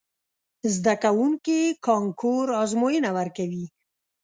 زده 0.73 0.93
کوونکي 1.03 1.59
کانکور 1.87 2.45
ازموینه 2.61 3.09
ورکوي. 3.17 3.65